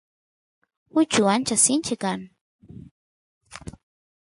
uchu 0.99 1.23
ancha 1.33 1.55
sinchi 1.65 1.95
kan 2.03 2.19